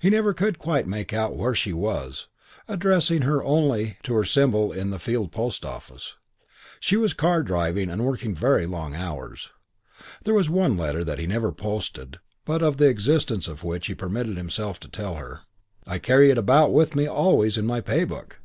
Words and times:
He 0.00 0.08
never 0.08 0.32
could 0.32 0.58
quite 0.58 0.86
make 0.86 1.12
out 1.12 1.36
where 1.36 1.54
she 1.54 1.74
was, 1.74 2.28
addressing 2.68 3.20
her 3.20 3.44
only 3.44 3.98
to 4.02 4.14
her 4.14 4.24
symbol 4.24 4.72
in 4.72 4.88
the 4.88 4.98
Field 4.98 5.30
post 5.30 5.62
office. 5.62 6.16
She 6.80 6.96
was 6.96 7.12
car 7.12 7.42
driving 7.42 7.90
and 7.90 8.02
working 8.02 8.34
very 8.34 8.64
long 8.64 8.94
hours. 8.94 9.50
There 10.24 10.32
was 10.32 10.48
one 10.48 10.78
letter 10.78 11.04
that 11.04 11.18
he 11.18 11.26
never 11.26 11.52
posted 11.52 12.18
but 12.46 12.62
of 12.62 12.78
the 12.78 12.88
existence 12.88 13.46
of 13.46 13.62
which 13.62 13.88
he 13.88 13.94
permitted 13.94 14.38
himself 14.38 14.80
to 14.80 14.88
tell 14.88 15.16
her. 15.16 15.40
"I 15.86 15.98
carry 15.98 16.30
it 16.30 16.38
about 16.38 16.72
with 16.72 16.96
me 16.96 17.06
always 17.06 17.58
in 17.58 17.66
my 17.66 17.82
Pay 17.82 18.04
book. 18.04 18.40